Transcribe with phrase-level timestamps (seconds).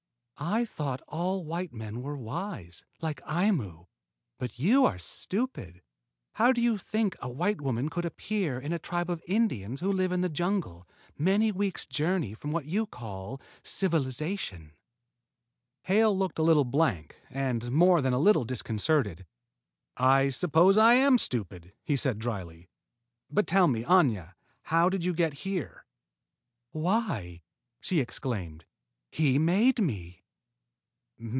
[0.43, 3.85] "I thought all white men were wise, like Aimu.
[4.39, 5.83] But you are stupid.
[6.33, 9.91] How do you think a white woman could appear in a tribe of Indians who
[9.91, 14.71] live in the jungle, many weeks' journey from what you call civilization?"
[15.83, 19.27] Hale looked a little blank and more than a little disconcerted.
[19.95, 22.67] "I suppose I am stupid," he said dryly.
[23.29, 24.33] "But tell me, Aña,
[24.63, 25.85] how did you get here?"
[26.71, 27.43] "Why,"
[27.79, 28.65] she exclaimed,
[29.11, 30.17] "he made me!"